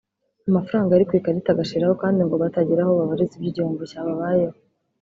amafaranga 0.49 0.91
yari 0.93 1.07
ku 1.07 1.13
ikarita 1.19 1.49
agashiraho 1.53 1.93
kandi 2.01 2.19
ngo 2.23 2.35
batagira 2.43 2.81
aho 2.83 2.91
babariza 2.99 3.33
iby’igihombo 3.35 3.81
cyababayeho 3.91 4.55